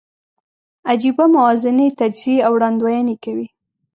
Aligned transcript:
عجېبه 0.89 1.25
موازنې، 1.35 1.87
تجزیې 1.99 2.37
او 2.45 2.51
وړاندوینې 2.55 3.15
کوي. 3.23 3.47